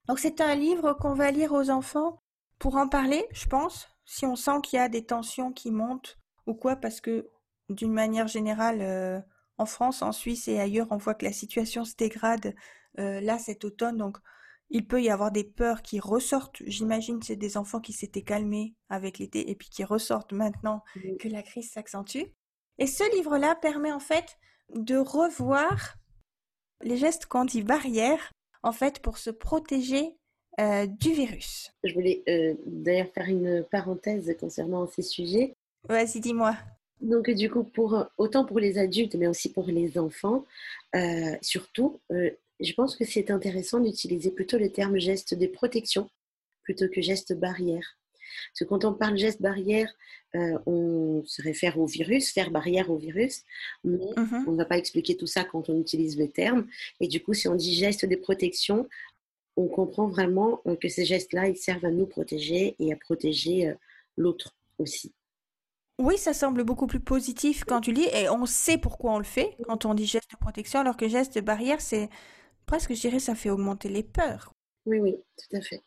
[0.09, 2.23] Donc c'est un livre qu'on va lire aux enfants
[2.59, 6.19] pour en parler, je pense, si on sent qu'il y a des tensions qui montent
[6.47, 7.29] ou quoi, parce que
[7.69, 9.21] d'une manière générale, euh,
[9.59, 12.55] en France, en Suisse et ailleurs, on voit que la situation se dégrade
[12.99, 14.19] euh, là cet automne, donc
[14.71, 16.63] il peut y avoir des peurs qui ressortent.
[16.67, 20.83] J'imagine c'est des enfants qui s'étaient calmés avec l'été et puis qui ressortent maintenant
[21.21, 22.25] que la crise s'accentue.
[22.79, 24.39] Et ce livre-là permet en fait
[24.75, 25.97] de revoir
[26.83, 30.17] les gestes qu'on dit barrières, en fait, pour se protéger
[30.59, 31.71] euh, du virus.
[31.85, 35.55] Je voulais euh, d'ailleurs faire une parenthèse concernant ces sujets.
[35.87, 36.57] Vas-y, dis-moi.
[37.03, 40.47] Donc du coup, pour, autant pour les adultes, mais aussi pour les enfants,
[40.95, 46.09] euh, surtout, je pense que c'est intéressant d'utiliser plutôt le terme geste de protection
[46.63, 47.99] plutôt que geste barrière.
[48.51, 49.93] Parce que quand on parle geste barrière,
[50.35, 53.43] euh, on se réfère au virus, faire barrière au virus,
[53.85, 54.45] mais mm-hmm.
[54.47, 56.67] on ne va pas expliquer tout ça quand on utilise le terme.
[57.01, 58.89] Et du coup, si on dit geste de protection,
[59.57, 63.69] on comprend vraiment euh, que ces gestes-là, ils servent à nous protéger et à protéger
[63.69, 63.75] euh,
[64.17, 65.15] l'autre aussi.
[65.99, 69.25] Oui, ça semble beaucoup plus positif quand tu lis, et on sait pourquoi on le
[69.25, 72.11] fait quand on dit geste de protection, alors que geste de barrière, c'est
[72.67, 74.53] presque, je dirais, ça fait augmenter les peurs.
[74.85, 75.83] Oui, oui, tout à fait.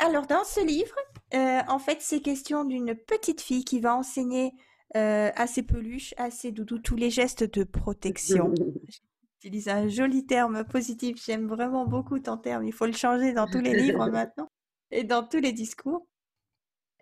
[0.00, 0.96] Alors, dans ce livre,
[1.34, 4.54] euh, en fait, c'est question d'une petite fille qui va enseigner
[4.96, 8.54] euh, à ses peluches, à ses doudous, tous les gestes de protection.
[9.42, 11.22] J'utilise un joli terme positif.
[11.22, 12.66] J'aime vraiment beaucoup ton terme.
[12.66, 14.48] Il faut le changer dans tous les livres maintenant
[14.90, 16.06] et dans tous les discours.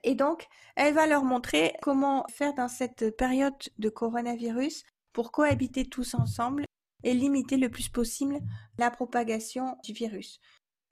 [0.03, 5.85] Et donc, elle va leur montrer comment faire dans cette période de coronavirus pour cohabiter
[5.85, 6.65] tous ensemble
[7.05, 8.41] et limiter le plus possible
[8.77, 10.41] la propagation du virus.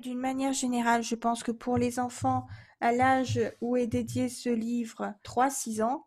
[0.03, 2.47] D'une manière générale, je pense que pour les enfants
[2.81, 6.07] à l'âge où est dédié ce livre 3-6 ans,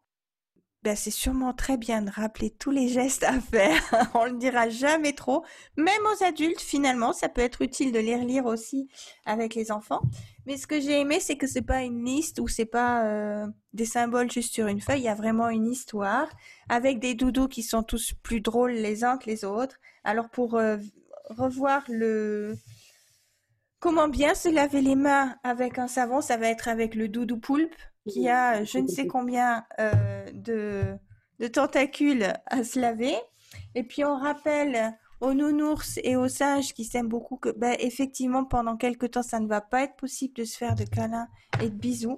[0.84, 3.82] ben c'est sûrement très bien de rappeler tous les gestes à faire.
[4.14, 5.44] On le dira jamais trop.
[5.76, 8.88] Même aux adultes, finalement, ça peut être utile de les relire aussi
[9.26, 10.02] avec les enfants.
[10.46, 13.48] Mais ce que j'ai aimé, c'est que c'est pas une liste ou c'est pas euh,
[13.74, 15.02] des symboles juste sur une feuille.
[15.02, 16.30] Il y a vraiment une histoire
[16.70, 19.78] avec des doudous qui sont tous plus drôles les uns que les autres.
[20.06, 20.78] Alors pour euh,
[21.30, 22.56] revoir le
[23.80, 27.38] comment bien se laver les mains avec un savon, ça va être avec le doudou
[27.38, 27.76] poulpe
[28.08, 30.84] qui a je ne sais combien euh, de,
[31.40, 33.16] de tentacules à se laver.
[33.76, 38.46] Et puis on rappelle aux nounours et aux singes qui s'aiment beaucoup que ben, effectivement
[38.46, 41.28] pendant quelque temps ça ne va pas être possible de se faire de câlins
[41.62, 42.18] et de bisous.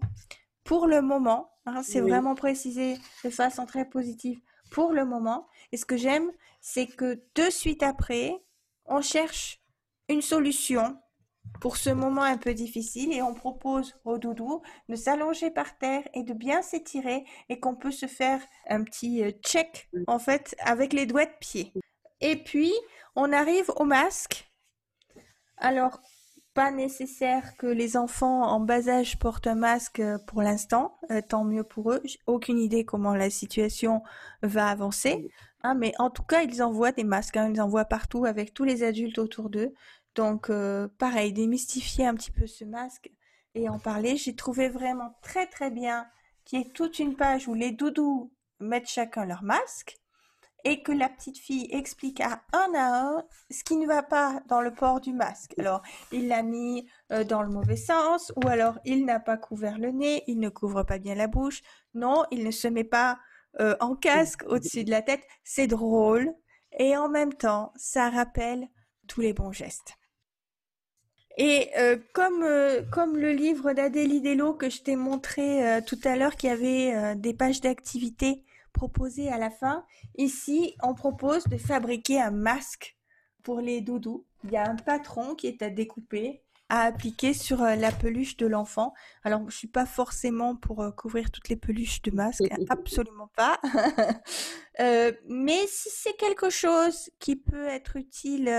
[0.63, 5.47] Pour le moment, hein, c'est vraiment précisé de façon très positive pour le moment.
[5.71, 6.31] Et ce que j'aime,
[6.61, 8.33] c'est que de suite après,
[8.85, 9.59] on cherche
[10.07, 10.97] une solution
[11.59, 16.03] pour ce moment un peu difficile et on propose au doudou de s'allonger par terre
[16.13, 20.55] et de bien s'étirer et qu'on peut se faire un petit euh, check en fait
[20.59, 21.71] avec les doigts de pied.
[22.19, 22.73] Et puis
[23.15, 24.51] on arrive au masque.
[25.57, 25.99] Alors
[26.53, 31.21] pas nécessaire que les enfants en bas âge portent un masque euh, pour l'instant, euh,
[31.21, 32.01] tant mieux pour eux.
[32.03, 34.01] J'ai aucune idée comment la situation
[34.43, 35.31] va avancer,
[35.63, 38.53] hein, mais en tout cas, ils envoient des masques, hein, ils en voient partout avec
[38.53, 39.73] tous les adultes autour d'eux.
[40.15, 43.11] Donc, euh, pareil, démystifier un petit peu ce masque
[43.55, 44.17] et en parler.
[44.17, 46.05] J'ai trouvé vraiment très très bien
[46.45, 49.97] qu'il y ait toute une page où les doudous mettent chacun leur masque
[50.63, 54.41] et que la petite fille explique à un à un ce qui ne va pas
[54.47, 55.53] dans le port du masque.
[55.57, 55.81] Alors,
[56.11, 59.91] il l'a mis euh, dans le mauvais sens, ou alors il n'a pas couvert le
[59.91, 61.61] nez, il ne couvre pas bien la bouche.
[61.93, 63.19] Non, il ne se met pas
[63.59, 65.23] euh, en casque au-dessus de la tête.
[65.43, 66.31] C'est drôle.
[66.77, 68.67] Et en même temps, ça rappelle
[69.07, 69.97] tous les bons gestes.
[71.37, 72.45] Et euh, comme
[72.91, 77.33] comme le livre d'Adélie Dello que je t'ai montré tout à l'heure, qui avait des
[77.33, 79.85] pages d'activité proposé à la fin.
[80.17, 82.97] Ici, on propose de fabriquer un masque
[83.43, 84.25] pour les doudous.
[84.43, 88.37] Il y a un patron qui est à découper, à appliquer sur euh, la peluche
[88.37, 88.93] de l'enfant.
[89.23, 93.59] Alors, je suis pas forcément pour euh, couvrir toutes les peluches de masque, absolument pas.
[94.79, 98.49] Euh, mais si c'est quelque chose qui peut être utile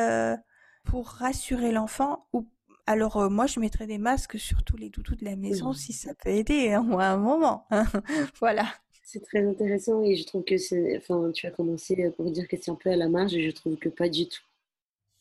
[0.85, 2.47] pour rassurer l'enfant, ou
[2.93, 6.15] alors moi je mettrais des masques sur tous les doudous de la maison si ça
[6.15, 7.67] peut aider, hein, à un moment.
[8.41, 8.67] voilà.
[9.03, 10.97] C'est très intéressant et je trouve que c'est.
[10.97, 13.51] Enfin, tu as commencé pour dire que c'est un peu à la marge et je
[13.51, 14.43] trouve que pas du tout.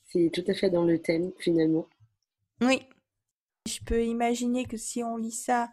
[0.05, 1.87] C'est tout à fait dans le thème finalement.
[2.61, 2.81] Oui.
[3.67, 5.71] Je peux imaginer que si on lit ça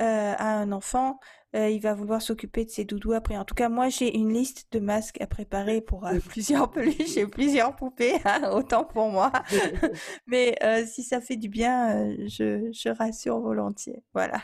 [0.00, 1.18] euh, à un enfant,
[1.54, 3.36] euh, il va vouloir s'occuper de ses doudous après.
[3.36, 7.16] En tout cas, moi, j'ai une liste de masques à préparer pour euh, plusieurs peluches
[7.16, 9.32] et plusieurs poupées, hein, autant pour moi.
[10.26, 14.02] Mais si ça fait du bien, je, je rassure volontiers.
[14.12, 14.42] Voilà.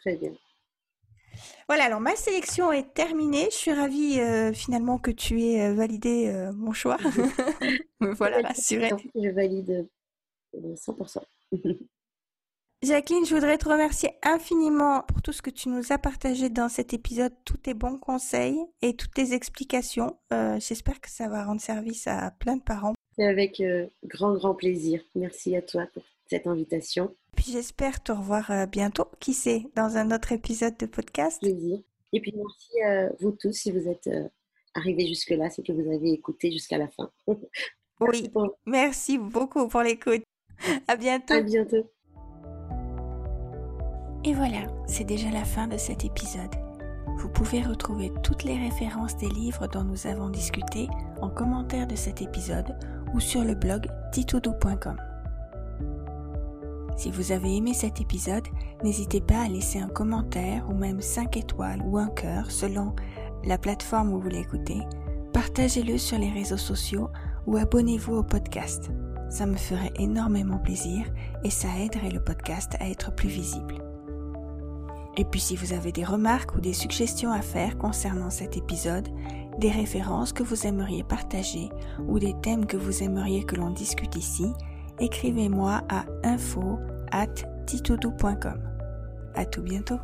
[0.00, 0.32] Très bien.
[1.68, 3.48] Voilà, alors ma sélection est terminée.
[3.50, 6.98] Je suis ravie euh, finalement que tu aies euh, validé euh, mon choix.
[8.00, 8.92] voilà, rassurée.
[9.14, 9.88] Je valide
[10.54, 11.22] 100%.
[12.86, 16.68] Jacqueline, je voudrais te remercier infiniment pour tout ce que tu nous as partagé dans
[16.68, 20.16] cet épisode, tous tes bons conseils et toutes tes explications.
[20.30, 22.94] J'espère que ça va rendre service à plein de parents.
[23.18, 23.60] Avec
[24.04, 25.02] grand, grand plaisir.
[25.16, 27.14] Merci à toi pour cette invitation.
[27.36, 31.40] Puis j'espère te revoir euh, bientôt, qui sait, dans un autre épisode de podcast.
[31.40, 31.80] Plaisir.
[32.12, 34.28] Et puis merci à vous tous si vous êtes euh,
[34.74, 37.10] arrivés jusque-là, c'est que vous avez écouté jusqu'à la fin.
[38.00, 38.30] oui,
[38.64, 40.22] merci beaucoup pour l'écoute.
[40.88, 41.34] À bientôt.
[41.34, 41.90] À bientôt.
[44.26, 46.50] Et voilà, c'est déjà la fin de cet épisode.
[47.18, 50.88] Vous pouvez retrouver toutes les références des livres dont nous avons discuté
[51.22, 52.76] en commentaire de cet épisode
[53.14, 54.96] ou sur le blog titoudou.com.
[56.96, 58.46] Si vous avez aimé cet épisode,
[58.82, 62.96] n'hésitez pas à laisser un commentaire ou même 5 étoiles ou un cœur selon
[63.44, 64.80] la plateforme où vous l'écoutez.
[65.32, 67.10] Partagez-le sur les réseaux sociaux
[67.46, 68.90] ou abonnez-vous au podcast.
[69.30, 71.06] Ça me ferait énormément plaisir
[71.44, 73.85] et ça aiderait le podcast à être plus visible.
[75.16, 79.08] Et puis si vous avez des remarques ou des suggestions à faire concernant cet épisode,
[79.58, 81.70] des références que vous aimeriez partager
[82.06, 84.52] ou des thèmes que vous aimeriez que l'on discute ici,
[85.00, 86.78] écrivez-moi à info
[87.10, 87.26] at.
[89.34, 89.98] À tout bientôt.